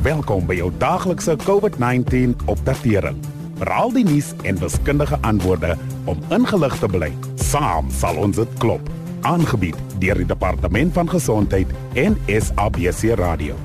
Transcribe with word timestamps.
Welkom 0.00 0.46
by 0.48 0.54
jou 0.56 0.70
daglikse 0.80 1.34
COVID-19 1.44 2.30
opdatering. 2.48 3.18
Raal 3.68 3.90
die 3.92 4.04
nuus 4.08 4.30
en 4.48 4.56
wiskundige 4.56 5.18
antwoorde 5.20 5.74
om 6.08 6.22
ingelig 6.32 6.78
te 6.80 6.88
bly. 6.88 7.10
Saam 7.36 7.90
sal 7.92 8.16
ons 8.16 8.38
dit 8.40 8.54
klop. 8.62 8.88
Aangebied 9.28 9.76
deur 10.00 10.16
die 10.16 10.28
Departement 10.30 10.94
van 10.96 11.10
Gesondheid 11.12 11.68
en 12.00 12.16
SABC 12.24 13.12
Radio. 13.20 13.58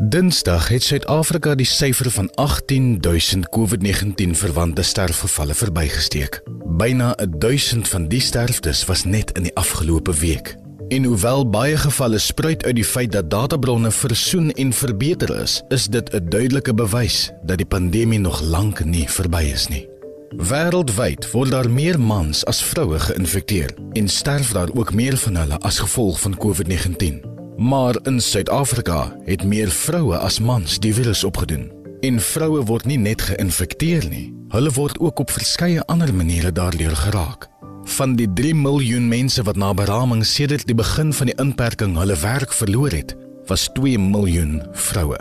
Dinsdag 0.00 0.70
het 0.72 0.88
Suid-Afrika 0.88 1.52
die 1.52 1.68
syfer 1.68 2.08
van 2.16 2.32
18000 2.40 3.52
COVID-19 3.52 4.32
verwante 4.40 4.82
sterfgevalle 4.82 5.54
verbygesteek. 5.54 6.40
Byna 6.80 7.12
1000 7.28 7.92
van 7.92 8.08
die 8.08 8.24
sterftes 8.24 8.86
was 8.88 9.04
net 9.04 9.36
in 9.36 9.50
die 9.50 9.56
afgelope 9.60 10.16
week. 10.24 10.56
En 10.90 11.04
hoewel 11.04 11.44
baie 11.50 11.76
gevalle 11.76 12.18
spruit 12.18 12.64
uit 12.64 12.74
die 12.74 12.84
feit 12.84 13.12
dat 13.12 13.28
databronne 13.30 13.90
versoen 13.94 14.50
en 14.58 14.72
verbeter 14.72 15.30
is, 15.42 15.60
is 15.68 15.86
dit 15.86 16.14
'n 16.14 16.28
duidelike 16.28 16.74
bewys 16.74 17.30
dat 17.42 17.56
die 17.56 17.66
pandemie 17.66 18.18
nog 18.18 18.40
lank 18.40 18.84
nie 18.84 19.06
verby 19.08 19.42
is 19.54 19.68
nie. 19.68 19.88
Wêreldwyd 20.36 21.30
word 21.30 21.50
daar 21.50 21.70
meer 21.70 22.00
mans 22.00 22.44
as 22.44 22.62
vroue 22.62 22.98
geïnfekteer 22.98 23.70
en 23.92 24.08
sterf 24.08 24.52
daar 24.52 24.68
ook 24.74 24.92
meer 24.92 25.16
van 25.16 25.36
hulle 25.36 25.58
as 25.58 25.78
gevolg 25.78 26.20
van 26.20 26.36
COVID-19. 26.36 27.22
Maar 27.56 27.98
in 28.02 28.20
Suid-Afrika 28.20 29.16
het 29.24 29.44
meer 29.44 29.70
vroue 29.70 30.16
as 30.16 30.40
mans 30.40 30.78
die 30.78 30.94
virus 30.94 31.24
opgedoen. 31.24 31.72
En 32.00 32.20
vroue 32.20 32.64
word 32.64 32.84
nie 32.84 32.98
net 32.98 33.22
geïnfekteer 33.22 34.08
nie, 34.08 34.34
hulle 34.48 34.70
word 34.70 34.98
ook 34.98 35.18
op 35.18 35.30
verskeie 35.30 35.84
ander 35.86 36.14
maniere 36.14 36.52
daardeur 36.52 36.96
geraak. 36.96 37.49
Van 37.90 38.14
die 38.16 38.28
3 38.32 38.54
miljoen 38.54 39.08
mense 39.08 39.42
wat 39.42 39.56
na 39.58 39.72
beraming 39.74 40.22
sedert 40.26 40.66
die 40.68 40.76
begin 40.78 41.10
van 41.12 41.26
die 41.26 41.34
inperking 41.42 41.96
hulle 41.98 42.14
werk 42.22 42.52
verloor 42.54 42.94
het, 42.94 43.16
was 43.50 43.66
2 43.74 43.98
miljoen 43.98 44.60
vroue. 44.72 45.18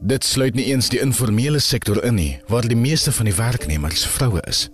Dit 0.00 0.24
sluit 0.24 0.56
nie 0.56 0.64
eens 0.72 0.88
die 0.88 1.00
informele 1.00 1.60
sektor 1.60 2.00
in 2.04 2.16
nie, 2.16 2.38
waar 2.48 2.64
die 2.68 2.78
meeste 2.78 3.12
van 3.12 3.28
die 3.28 3.36
werknemers 3.36 4.06
vroue 4.16 4.40
is. 4.48 4.66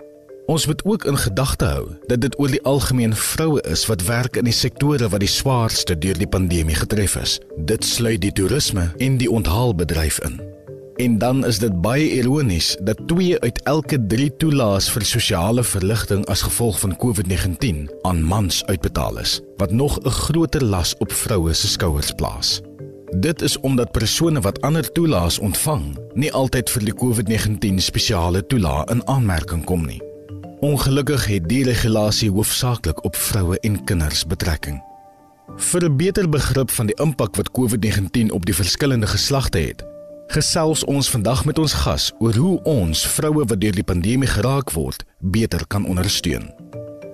Ons 0.46 0.66
moet 0.66 0.84
ook 0.84 1.04
in 1.04 1.18
gedagte 1.18 1.64
hou 1.64 1.84
dat 2.06 2.20
dit 2.20 2.38
oor 2.38 2.50
die 2.50 2.62
algemeen 2.62 3.14
vroue 3.16 3.62
is 3.70 3.86
wat 3.90 4.06
werk 4.06 4.38
in 4.38 4.46
die 4.46 4.54
sektore 4.54 5.08
wat 5.08 5.22
die 5.22 5.30
swaarste 5.30 5.98
deur 5.98 6.18
die 6.18 6.30
pandemie 6.30 6.78
getref 6.78 7.18
is. 7.18 7.38
Dit 7.58 7.84
sluit 7.84 8.22
die 8.22 8.32
toerisme 8.32 8.90
en 8.98 9.18
die 9.18 9.30
onthaalbedryf 9.30 10.22
in. 10.26 10.40
En 11.02 11.18
dan 11.18 11.46
is 11.46 11.58
dit 11.58 11.80
baie 11.80 12.10
ironies 12.10 12.76
dat 12.80 12.98
2 13.06 13.40
uit 13.40 13.62
elke 13.62 14.06
3 14.06 14.36
toelaas 14.36 14.86
vir 14.94 15.02
sosiale 15.04 15.64
verligting 15.66 16.22
as 16.30 16.44
gevolg 16.46 16.78
van 16.78 16.94
COVID-19 16.96 17.88
aan 18.06 18.22
mans 18.22 18.60
uitbetaal 18.66 19.18
is, 19.18 19.40
wat 19.56 19.72
nog 19.72 19.98
'n 19.98 20.10
groter 20.10 20.64
las 20.64 20.94
op 20.98 21.12
vroue 21.12 21.52
se 21.52 21.68
skouers 21.68 22.12
plaas. 22.12 22.60
Dit 23.18 23.42
is 23.42 23.58
omdat 23.60 23.90
persone 23.90 24.40
wat 24.40 24.60
ander 24.60 24.92
toelaas 24.92 25.38
ontvang, 25.38 25.98
nie 26.14 26.32
altyd 26.32 26.70
vir 26.70 26.84
die 26.84 26.94
COVID-19 26.94 27.76
spesiale 27.76 28.46
toelaas 28.46 28.90
in 28.90 29.06
aanmerking 29.06 29.64
kom 29.64 29.86
nie. 29.86 30.02
Ongelukkig 30.60 31.26
het 31.26 31.48
die 31.48 31.64
regulasie 31.64 32.30
hoofsaaklik 32.30 33.04
op 33.04 33.16
vroue 33.16 33.58
en 33.60 33.84
kinders 33.84 34.26
betrekking. 34.26 34.82
Vir 35.56 35.84
'n 35.84 35.96
beter 35.96 36.28
begrip 36.28 36.70
van 36.70 36.86
die 36.86 37.00
impak 37.00 37.36
wat 37.36 37.50
COVID-19 37.50 38.30
op 38.30 38.46
die 38.46 38.54
verskillende 38.54 39.06
geslagte 39.06 39.58
het, 39.58 39.91
gesels 40.32 40.80
ons 40.88 41.10
vandag 41.12 41.42
met 41.44 41.58
ons 41.60 41.72
gas 41.82 42.08
oor 42.24 42.36
hoe 42.40 42.54
ons 42.68 43.02
vroue 43.16 43.44
wat 43.44 43.60
deur 43.60 43.74
die 43.76 43.84
pandemie 43.84 44.28
geraak 44.28 44.70
word, 44.72 45.04
beter 45.20 45.60
kan 45.68 45.84
ondersteun. 45.84 46.48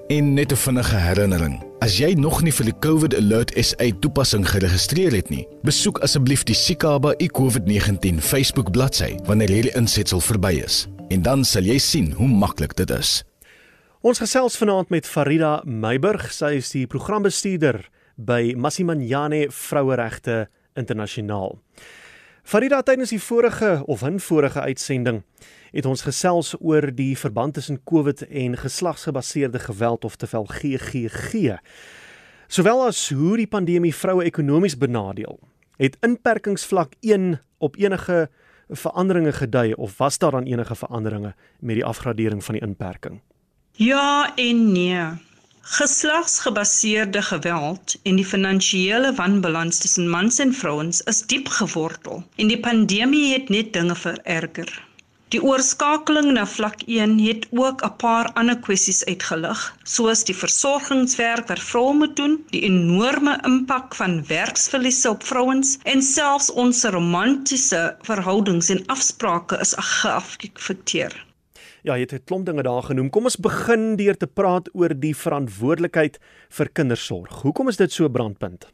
En 0.08 0.34
net 0.34 0.52
'n 0.52 0.56
vinnige 0.56 0.96
herinnering. 0.96 1.62
As 1.80 1.98
jy 1.98 2.12
nog 2.14 2.42
nie 2.42 2.52
vir 2.52 2.64
die 2.64 2.78
COVID 2.78 3.14
Alert 3.14 3.52
SA 3.56 3.90
toepassing 4.00 4.48
geregistreer 4.48 5.12
het 5.12 5.30
nie, 5.30 5.46
besoek 5.62 5.98
asseblief 5.98 6.44
die 6.44 6.54
Sikaba 6.54 7.14
iCOVID-19 7.18 8.20
Facebook 8.20 8.70
bladsy 8.70 9.16
wanneer 9.24 9.48
hierdie 9.48 9.74
insetsel 9.76 10.20
verby 10.20 10.62
is. 10.64 10.86
En 11.08 11.22
dan 11.22 11.44
sal 11.44 11.62
jy 11.62 11.78
sien 11.78 12.12
hoe 12.12 12.28
maklik 12.28 12.76
dit 12.76 12.90
is. 12.90 13.24
Ons 14.00 14.18
gesels 14.18 14.56
vanaand 14.56 14.88
met 14.88 15.06
Farida 15.06 15.62
Meiburg. 15.64 16.32
Sy 16.32 16.54
is 16.56 16.70
die 16.70 16.86
programbestuurder 16.86 17.88
by 18.16 18.54
Massimanyane 18.56 19.50
Vroueregte 19.50 20.48
Internasionaal. 20.74 21.58
Farida 22.48 22.78
tydens 22.80 23.10
die 23.12 23.20
vorige 23.20 23.82
of 23.84 24.02
'n 24.02 24.18
vorige 24.18 24.60
uitsending 24.60 25.22
het 25.70 25.86
ons 25.86 26.02
gesels 26.02 26.54
oor 26.60 26.94
die 26.94 27.18
verband 27.18 27.54
tussen 27.54 27.84
COVID 27.84 28.26
en 28.28 28.56
geslagsgebaseerde 28.56 29.58
geweld 29.58 30.04
of 30.04 30.16
terwyl 30.16 30.44
GGG. 30.44 31.58
Sowel 32.46 32.86
as 32.86 33.10
hoe 33.10 33.36
die 33.36 33.46
pandemie 33.46 33.94
vroue 33.94 34.24
ekonomies 34.24 34.78
benadeel. 34.78 35.38
Het 35.76 35.96
inperkingsvlak 36.00 36.92
1 37.00 37.40
op 37.58 37.76
enige 37.76 38.30
veranderinge 38.68 39.32
gedui 39.32 39.72
of 39.72 39.98
was 39.98 40.18
daar 40.18 40.30
dan 40.30 40.44
enige 40.44 40.74
veranderinge 40.74 41.34
met 41.60 41.74
die 41.74 41.84
afgradering 41.84 42.44
van 42.44 42.54
die 42.54 42.62
inperking? 42.62 43.20
Ja 43.72 44.32
en 44.36 44.72
nee. 44.72 45.27
Geslagsgebaseerde 45.60 47.22
geweld 47.22 47.96
en 48.02 48.16
die 48.16 48.26
finansiële 48.26 49.14
wanbalans 49.14 49.78
tussen 49.78 50.08
mans 50.08 50.38
en 50.38 50.54
vrouens 50.54 51.00
is 51.12 51.22
diep 51.32 51.48
gewortel 51.48 52.22
en 52.36 52.52
die 52.52 52.60
pandemie 52.60 53.32
het 53.32 53.48
net 53.48 53.72
dinge 53.72 53.94
vererger. 53.94 54.70
Die 55.34 55.40
oorskakeling 55.44 56.30
na 56.32 56.46
vlak 56.48 56.82
1 56.86 57.18
het 57.20 57.42
ook 57.50 57.82
'n 57.88 57.96
paar 58.02 58.30
ander 58.42 58.58
kwessies 58.68 59.04
uitgelig, 59.04 59.64
soos 59.96 60.24
die 60.24 60.36
versorgingswerk 60.36 61.52
wat 61.52 61.66
vroue 61.70 61.94
moet 61.94 62.16
doen, 62.16 62.38
die 62.54 62.62
enorme 62.70 63.36
impak 63.50 63.94
van 63.94 64.26
werksverliese 64.26 65.10
op 65.10 65.28
vrouens 65.32 65.76
en 65.82 66.02
selfs 66.02 66.50
ons 66.50 66.84
romantiese 66.84 67.96
verhoudings 68.02 68.68
en 68.68 68.86
afsprake 68.86 69.60
is 69.60 69.74
geaffekteer. 69.76 71.26
Ja, 71.88 71.94
jy 71.96 72.04
het 72.04 72.12
'n 72.12 72.24
klomp 72.28 72.44
dinge 72.46 72.62
daar 72.62 72.82
genoem. 72.82 73.10
Kom 73.10 73.24
ons 73.24 73.36
begin 73.36 73.96
deur 73.96 74.16
te 74.16 74.26
praat 74.26 74.68
oor 74.74 74.92
die 74.92 75.14
verantwoordelikheid 75.16 76.18
vir 76.50 76.68
kindersorg. 76.68 77.30
Hoekom 77.42 77.68
is 77.68 77.76
dit 77.76 77.92
so 77.92 78.08
brandpunt? 78.08 78.66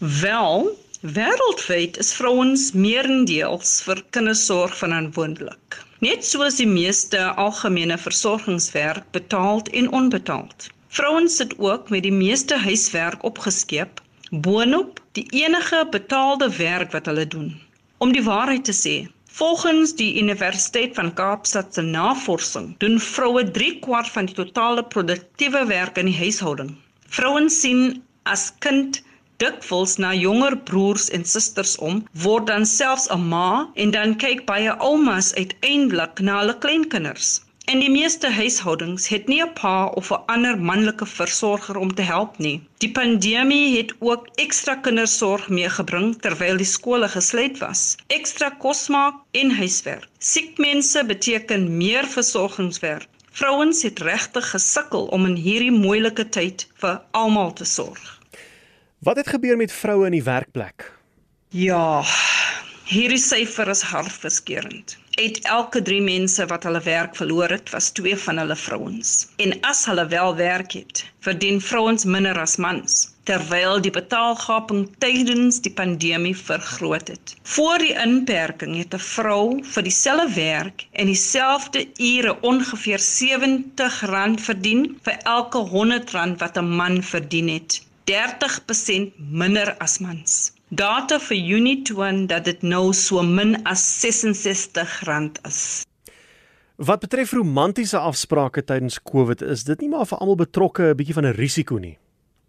Wel, 0.00 0.72
wêreldwyd 1.02 1.98
is 1.98 2.14
vrouens 2.14 2.72
meerendeels 2.72 3.82
vir 3.82 4.00
kindersorg 4.10 4.76
verantwoordelik. 4.76 5.84
Net 6.00 6.24
soos 6.24 6.56
die 6.56 6.66
meeste 6.66 7.18
algemene 7.36 7.98
versorgingswerk 7.98 9.04
betaald 9.10 9.68
en 9.68 9.92
onbetaald. 9.92 10.70
Vrouens 10.88 11.36
sit 11.36 11.58
ook 11.58 11.90
met 11.90 12.02
die 12.02 12.12
meeste 12.24 12.56
huiswerk 12.56 13.24
opgeskep 13.24 14.00
boonop 14.30 15.00
die 15.12 15.26
enige 15.44 15.86
betaalde 15.90 16.56
werk 16.56 16.92
wat 16.92 17.06
hulle 17.06 17.26
doen. 17.26 17.60
Om 17.98 18.12
die 18.12 18.24
waarheid 18.24 18.64
te 18.64 18.72
sê, 18.72 18.96
Volgens 19.36 19.90
die 19.94 20.18
Universiteit 20.22 20.94
van 20.94 21.10
Kaapstad 21.14 21.74
se 21.74 21.82
navorsing 21.82 22.70
doen 22.78 22.94
vroue 23.00 23.42
3 23.56 23.78
kwart 23.84 24.08
van 24.14 24.28
die 24.30 24.34
totale 24.38 24.84
produktiewe 24.94 25.60
werk 25.68 25.98
in 26.00 26.08
die 26.08 26.16
huishouding. 26.16 26.70
Vrouens 27.18 27.58
sien 27.60 27.82
as 28.32 28.46
kind 28.64 29.02
dikwels 29.44 29.98
na 30.00 30.14
jonger 30.16 30.56
broers 30.70 31.10
en 31.18 31.28
susters 31.28 31.74
om, 31.88 32.00
word 32.24 32.48
dan 32.48 32.64
selfs 32.64 33.10
'n 33.12 33.28
ma 33.34 33.68
en 33.84 33.92
dan 33.98 34.16
kyk 34.24 34.46
baie 34.48 34.72
oumas 34.88 35.34
uiteindelik 35.34 36.24
na 36.24 36.38
hulle 36.40 36.56
kleinkinders. 36.64 37.34
En 37.66 37.80
die 37.82 37.90
meeste 37.90 38.28
huishoudings 38.30 39.08
het 39.10 39.24
nie 39.26 39.40
'n 39.42 39.52
pa 39.58 39.86
of 40.00 40.10
'n 40.10 40.22
ander 40.34 40.58
manlike 40.58 41.06
versorger 41.06 41.76
om 41.76 41.94
te 41.94 42.02
help 42.02 42.38
nie. 42.38 42.60
Die 42.78 42.90
pandemie 42.90 43.76
het 43.76 43.94
ook 43.98 44.28
ekstra 44.34 44.74
kindersorg 44.74 45.48
meegebring 45.48 46.20
terwyl 46.20 46.56
die 46.56 46.72
skole 46.76 47.08
gesluit 47.08 47.58
was. 47.58 47.96
Ekstra 48.06 48.50
kos 48.50 48.88
maak 48.88 49.14
en 49.30 49.50
huiswerk. 49.50 50.08
Siek 50.18 50.58
mense 50.58 51.04
beteken 51.04 51.76
meer 51.76 52.06
versorgingswerk. 52.06 53.08
Vrouens 53.30 53.82
het 53.82 53.98
regtig 53.98 54.50
gesukkel 54.50 55.04
om 55.06 55.24
in 55.24 55.34
hierdie 55.34 55.72
moeilike 55.72 56.28
tyd 56.28 56.68
vir 56.74 57.02
almal 57.10 57.52
te 57.52 57.64
sorg. 57.64 58.20
Wat 58.98 59.16
het 59.16 59.28
gebeur 59.28 59.56
met 59.56 59.72
vroue 59.72 60.06
in 60.06 60.12
die 60.12 60.22
werkplek? 60.22 60.92
Ja, 61.48 62.04
hierdie 62.84 63.18
syfer 63.18 63.68
is 63.68 63.82
hartverskeurende. 63.82 65.05
Uit 65.16 65.38
elke 65.48 65.82
3 65.82 66.00
mense 66.04 66.46
wat 66.46 66.62
hulle 66.68 66.80
werk 66.84 67.16
verloor 67.16 67.48
het, 67.48 67.70
was 67.70 67.90
2 67.90 68.16
van 68.16 68.38
hulle 68.38 68.56
vrouens. 68.56 69.26
En 69.36 69.60
as 69.60 69.84
hulle 69.88 70.06
wel 70.06 70.36
werk 70.36 70.72
het, 70.72 71.04
verdien 71.20 71.60
vrouens 71.60 72.04
minder 72.04 72.38
as 72.40 72.56
mans 72.56 72.98
terwyl 73.26 73.80
die 73.82 73.90
betaalgaping 73.90 74.84
tydens 75.02 75.58
die 75.64 75.72
pandemie 75.78 76.34
vergroot 76.38 77.08
het. 77.10 77.34
Voor 77.54 77.82
die 77.82 77.94
inperking 78.02 78.76
het 78.78 78.94
'n 78.94 79.06
vrou 79.06 79.46
vir 79.72 79.82
dieselfde 79.88 80.34
werk 80.34 80.86
en 80.92 81.06
dieselfde 81.06 81.86
ure 82.12 82.36
ongeveer 82.50 83.00
R70 83.00 84.44
verdien 84.48 84.84
vir 85.02 85.16
elke 85.36 85.64
R100 85.64 86.38
wat 86.44 86.58
'n 86.58 86.70
man 86.82 87.02
verdien 87.02 87.48
het. 87.48 87.82
30% 88.04 89.12
minder 89.18 89.74
as 89.78 89.98
mans. 89.98 90.52
Data 90.68 91.20
vir 91.22 91.36
Junie 91.36 91.82
toon 91.86 92.24
dat 92.26 92.44
dit 92.44 92.62
nou 92.66 92.90
so 92.92 93.22
min 93.22 93.54
as 93.70 93.84
R66 94.02 95.04
is. 95.46 95.84
Wat 96.76 97.00
betref 97.00 97.32
romantiese 97.32 97.98
afsprake 97.98 98.64
tydens 98.64 98.98
COVID, 98.98 99.42
is 99.42 99.62
dit 99.64 99.80
nie 99.80 99.88
maar 99.88 100.06
vir 100.10 100.18
almal 100.18 100.36
betrokke 100.36 100.90
'n 100.90 100.96
bietjie 100.96 101.14
van 101.14 101.26
'n 101.26 101.38
risiko 101.38 101.78
nie. 101.78 101.98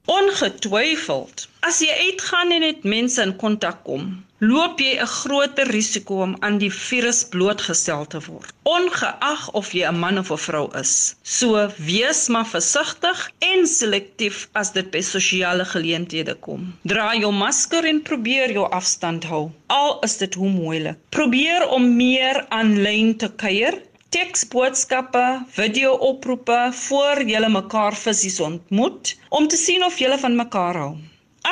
Ongetwyfeld. 0.07 1.47
As 1.67 1.81
jy 1.83 1.91
uitgaan 1.91 2.53
en 2.55 2.63
net 2.63 2.85
mense 2.87 3.19
in 3.19 3.33
kontak 3.41 3.81
kom, 3.83 4.05
loop 4.39 4.79
jy 4.79 4.93
'n 5.01 5.09
groter 5.09 5.67
risiko 5.67 6.21
om 6.23 6.35
aan 6.45 6.59
die 6.61 6.71
virus 6.71 7.23
blootgestel 7.33 8.05
te 8.13 8.19
word, 8.27 8.53
ongeag 8.63 9.49
of 9.51 9.73
jy 9.73 9.83
'n 9.89 9.99
man 9.99 10.19
of 10.21 10.31
'n 10.31 10.37
vrou 10.37 10.67
is. 10.79 11.15
So 11.23 11.67
wees 11.77 12.27
maar 12.27 12.45
versigtig 12.45 13.31
en 13.39 13.67
selektief 13.67 14.47
as 14.53 14.71
dit 14.71 14.91
by 14.91 15.01
sosiale 15.01 15.65
geleenthede 15.65 16.35
kom. 16.35 16.73
Dra 16.83 17.15
jou 17.15 17.33
masker 17.33 17.83
en 17.85 18.01
probeer 18.01 18.51
jou 18.51 18.69
afstand 18.69 19.23
hou, 19.23 19.51
al 19.67 19.99
is 20.03 20.17
dit 20.17 20.33
hoe 20.33 20.49
moeilik. 20.49 20.97
Probeer 21.09 21.67
om 21.67 21.95
meer 21.95 22.45
aanlyn 22.49 23.17
te 23.17 23.29
kuier 23.35 23.81
teksboodskappe, 24.15 25.23
video-oproepe 25.59 26.59
voor 26.81 27.23
julle 27.31 27.49
mekaar 27.49 27.95
fisies 27.95 28.39
ontmoet 28.39 29.15
om 29.29 29.47
te 29.47 29.57
sien 29.57 29.83
of 29.83 29.99
julle 29.99 30.17
van 30.21 30.35
mekaar 30.35 30.79
hou. 30.83 30.93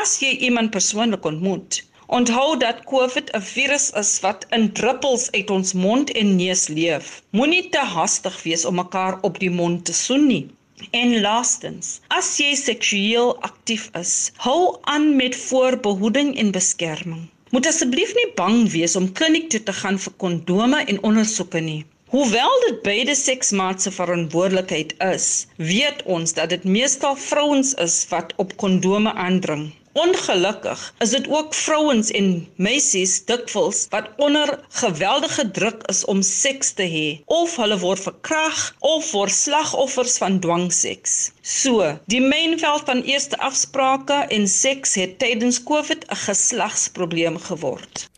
As 0.01 0.19
jy 0.23 0.31
iemand 0.49 0.71
persoonlik 0.71 1.25
ontmoet, 1.25 1.83
Onthou 2.07 2.57
dat 2.61 2.83
COVID 2.85 3.31
'n 3.33 3.41
virus 3.41 3.89
is 4.01 4.19
wat 4.19 4.45
in 4.49 4.71
druppels 4.73 5.31
uit 5.31 5.49
ons 5.49 5.73
mond 5.73 6.11
en 6.11 6.35
neus 6.35 6.67
leef. 6.67 7.21
Moenie 7.29 7.69
te 7.69 7.79
hastig 7.79 8.43
wees 8.43 8.65
om 8.65 8.75
mekaar 8.75 9.17
op 9.21 9.39
die 9.39 9.49
mond 9.49 9.85
te 9.85 9.93
soen 9.93 10.27
nie. 10.27 10.45
En 10.91 11.21
laastens, 11.21 11.99
as 12.07 12.37
jy 12.37 12.51
seksueel 12.55 13.41
aktief 13.49 13.89
is, 14.01 14.31
hou 14.37 14.77
aan 14.81 15.15
met 15.15 15.35
voorbehoeding 15.35 16.37
en 16.37 16.51
beskerming. 16.51 17.25
Moet 17.49 17.67
asseblief 17.73 18.13
nie 18.13 18.31
bang 18.35 18.69
wees 18.71 18.95
om 18.95 19.11
kliniek 19.11 19.49
toe 19.49 19.63
te 19.63 19.73
gaan 19.73 19.99
vir 20.05 20.13
kondome 20.17 20.85
en 20.85 21.03
ondersoeke 21.09 21.59
nie. 21.59 21.85
Hoewel 22.13 22.59
dit 22.67 22.81
beide 22.81 23.15
seksmaats 23.17 23.83
se 23.83 23.91
verantwoordelikheid 23.91 24.91
is, 25.01 25.47
weet 25.57 26.03
ons 26.05 26.33
dat 26.37 26.51
dit 26.53 26.63
meestal 26.63 27.15
vrouens 27.17 27.71
is 27.81 27.95
wat 28.11 28.33
op 28.43 28.53
kondome 28.61 29.13
aandring. 29.13 29.63
Ongelukkig 29.95 30.83
is 31.05 31.15
dit 31.15 31.27
ook 31.33 31.53
vrouens 31.57 32.11
en 32.19 32.29
meisies 32.67 33.15
dikwels 33.25 33.81
wat 33.89 34.11
onder 34.27 34.53
geweldige 34.83 35.47
druk 35.57 35.81
is 35.93 36.05
om 36.13 36.21
seks 36.21 36.73
te 36.77 36.85
hê 36.93 37.07
of 37.25 37.55
hulle 37.57 37.79
word 37.81 38.05
verkrag 38.05 38.63
of 38.79 39.11
word 39.17 39.33
slagoffers 39.33 40.19
van 40.21 40.37
dwangseks. 40.45 41.15
So, 41.41 41.95
die 42.11 42.21
mynveld 42.21 42.85
van 42.91 43.01
eerste 43.01 43.41
afsprake 43.49 44.21
en 44.37 44.45
seks 44.51 44.93
het 45.01 45.17
tydens 45.25 45.63
COVID 45.63 46.05
'n 46.05 46.21
geslagsprobleem 46.27 47.41
geword. 47.49 48.09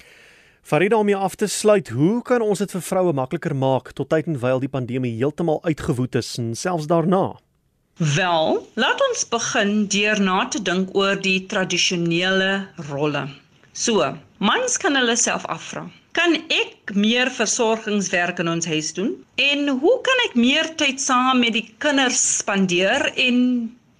Farida 0.67 0.97
om 0.99 1.07
jou 1.07 1.19
af 1.23 1.35
te 1.39 1.47
sluit, 1.47 1.87
hoe 1.95 2.21
kan 2.27 2.43
ons 2.43 2.59
dit 2.59 2.71
vir 2.75 2.81
vroue 2.83 3.11
makliker 3.15 3.53
maak 3.55 3.93
tot 3.95 4.09
tyd 4.11 4.25
en 4.27 4.35
wyl 4.41 4.59
die 4.59 4.67
pandemie 4.71 5.13
heeltemal 5.15 5.61
uitgewoed 5.63 6.17
is 6.19 6.33
en 6.41 6.49
selfs 6.59 6.89
daarna? 6.91 7.37
Wel, 8.17 8.59
laat 8.75 9.03
ons 9.05 9.21
begin 9.31 9.71
deur 9.93 10.19
na 10.19 10.41
te 10.51 10.59
dink 10.59 10.91
oor 10.99 11.15
die 11.23 11.37
tradisionele 11.53 12.49
rolle. 12.89 13.23
So, 13.71 14.11
mans 14.43 14.75
kan 14.83 14.99
hulle 14.99 15.15
self 15.15 15.47
afvra: 15.55 15.85
Kan 16.19 16.35
ek 16.51 16.91
meer 16.99 17.31
versorgingswerk 17.39 18.43
in 18.43 18.51
ons 18.57 18.67
huis 18.67 18.91
doen? 18.99 19.15
En 19.39 19.71
hoe 19.71 19.97
kan 20.03 20.25
ek 20.27 20.35
meer 20.35 20.73
tyd 20.75 20.99
saam 20.99 21.45
met 21.47 21.55
die 21.55 21.69
kinders 21.79 22.19
spandeer 22.41 23.07
en 23.15 23.39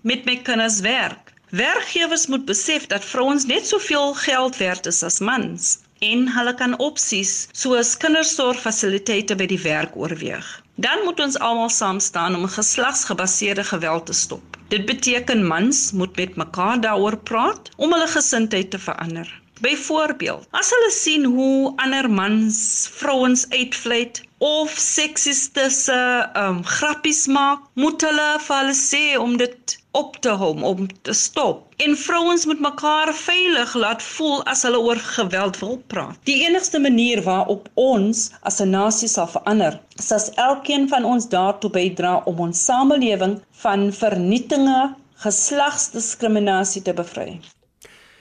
met 0.04 0.28
my 0.28 0.36
kinders 0.44 0.84
werk? 0.84 1.32
Werkgewers 1.56 2.28
moet 2.28 2.44
besef 2.44 2.92
dat 2.92 3.08
vrouens 3.08 3.48
net 3.48 3.64
soveel 3.64 4.18
geld 4.28 4.60
werd 4.60 4.92
is 4.92 5.06
as 5.08 5.24
mans 5.24 5.78
en 6.00 6.28
hulle 6.36 6.54
kan 6.60 6.78
opsies 6.80 7.48
soos 7.54 7.96
kindersorgfasiliteite 7.98 9.36
by 9.36 9.48
die 9.50 9.62
werk 9.64 9.96
oorweeg. 9.96 10.48
Dan 10.76 11.04
moet 11.06 11.20
ons 11.20 11.40
almal 11.40 11.70
saam 11.74 12.00
staan 12.00 12.36
om 12.36 12.46
geslagsgebaseerde 12.48 13.64
geweld 13.64 14.06
te 14.06 14.14
stop. 14.14 14.58
Dit 14.70 14.86
beteken 14.86 15.48
mans 15.48 15.92
moet 15.92 16.16
met 16.16 16.36
mekaar 16.36 16.82
daaroor 16.82 17.18
praat 17.18 17.70
om 17.78 17.94
hulle 17.94 18.08
gesindheid 18.08 18.70
te 18.72 18.80
verander. 18.80 19.30
Byvoorbeeld, 19.62 20.48
as 20.52 20.70
hulle 20.76 20.92
sien 20.92 21.24
hoe 21.26 21.74
ander 21.82 22.10
mans 22.10 22.58
vrouens 23.00 23.46
uitvleit 23.50 24.22
of 24.38 24.74
seksistese 24.78 26.02
um 26.38 26.60
grappies 26.64 27.26
maak, 27.28 27.64
moet 27.74 28.02
hulle 28.06 28.28
vir 28.46 28.58
hulle 28.60 28.76
sê 28.78 29.04
om 29.18 29.38
dit 29.42 29.78
op 29.98 30.20
te 30.22 30.34
hou 30.42 30.52
om 30.72 30.86
te 31.08 31.14
stop. 31.14 31.64
En 31.86 31.98
vrouens 31.98 32.46
moet 32.46 32.60
mekaar 32.60 33.14
veilig 33.18 33.74
laat 33.84 34.04
voel 34.04 34.44
as 34.54 34.62
hulle 34.68 34.84
oor 34.90 35.02
geweld 35.08 35.58
wil 35.64 35.78
praat. 35.94 36.20
Die 36.30 36.38
enigste 36.46 36.82
manier 36.84 37.24
waarop 37.26 37.70
ons 37.88 38.30
as 38.42 38.62
'n 38.62 38.70
nasie 38.78 39.10
sal 39.16 39.30
verander, 39.34 39.80
is 39.98 40.12
as 40.12 40.30
elkeen 40.50 40.88
van 40.94 41.04
ons 41.14 41.30
daartoe 41.34 41.74
bydra 41.80 42.14
om 42.26 42.40
ons 42.48 42.66
samelewing 42.70 43.38
van 43.66 43.92
vernietinge, 44.04 44.82
geslagsdiskriminasie 45.26 46.82
te 46.82 46.94
bevry. 46.94 47.40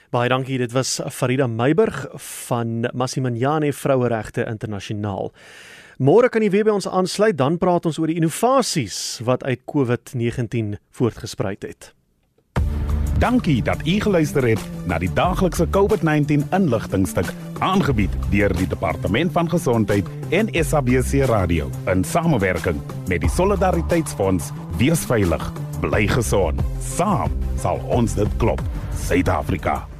Baie 0.07 0.29
dankie. 0.31 0.55
Dit 0.57 0.71
was 0.71 1.01
Farida 1.11 1.47
Meiburg 1.47 2.05
van 2.15 2.87
Massimanyane 2.95 3.73
Vroueregte 3.73 4.45
Internasionaal. 4.47 5.33
Môre 5.99 6.29
kan 6.31 6.45
jy 6.45 6.51
weer 6.53 6.63
by 6.67 6.75
ons 6.77 6.87
aansluit, 6.87 7.35
dan 7.35 7.57
praat 7.59 7.89
ons 7.89 7.97
oor 7.99 8.07
die 8.07 8.19
innovasies 8.21 9.19
wat 9.27 9.43
uit 9.43 9.65
COVID-19 9.67 10.77
voortgespruit 10.95 11.65
het. 11.67 11.89
Dankie 13.17 13.63
dat 13.65 13.81
u 13.83 13.97
geluister 13.99 14.45
het 14.45 14.61
na 14.85 14.99
die 15.01 15.09
daaglikse 15.09 15.65
COVID-19 15.73 16.45
inligtingstuk 16.53 17.33
aangebied 17.65 18.13
deur 18.29 18.53
die 18.55 18.69
Departement 18.69 19.33
van 19.33 19.49
Gesondheid 19.49 20.07
en 20.29 20.53
SABC 20.53 21.25
Radio 21.25 21.67
in 21.89 22.05
samewerking 22.05 22.79
met 23.09 23.25
die 23.25 23.33
Solidariteitsfonds. 23.33 24.53
Wees 24.77 25.03
veilig, 25.09 25.51
bly 25.81 26.05
gesond. 26.07 26.63
Saam 26.95 27.33
sal 27.57 27.81
ons 27.89 28.15
dit 28.15 28.39
klop. 28.39 28.61
Suid-Afrika. 29.07 29.96